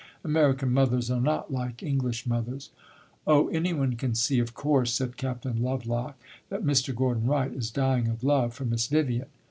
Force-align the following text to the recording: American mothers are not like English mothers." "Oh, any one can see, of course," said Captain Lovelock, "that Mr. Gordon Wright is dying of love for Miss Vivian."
American 0.23 0.73
mothers 0.73 1.11
are 1.11 1.21
not 1.21 1.53
like 1.53 1.83
English 1.83 2.25
mothers." 2.25 2.71
"Oh, 3.27 3.49
any 3.49 3.71
one 3.71 3.97
can 3.97 4.15
see, 4.15 4.39
of 4.39 4.55
course," 4.55 4.91
said 4.95 5.15
Captain 5.15 5.61
Lovelock, 5.61 6.17
"that 6.49 6.63
Mr. 6.65 6.95
Gordon 6.95 7.27
Wright 7.27 7.53
is 7.53 7.69
dying 7.69 8.07
of 8.07 8.23
love 8.23 8.55
for 8.55 8.65
Miss 8.65 8.87
Vivian." 8.87 9.27